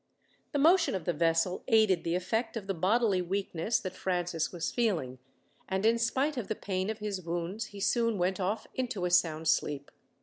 [0.51, 4.71] The motion of the vessel aided the effect of the bodily weakness that Francis was
[4.71, 5.19] feeling,
[5.69, 9.11] and in spite of the pain of his wounds he soon went off into a
[9.11, 9.91] sound sleep.